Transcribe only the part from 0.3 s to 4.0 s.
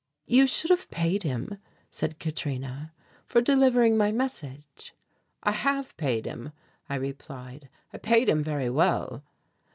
should have paid him," said Katrina, "for delivering